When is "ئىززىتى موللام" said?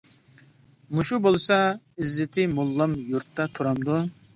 1.75-3.01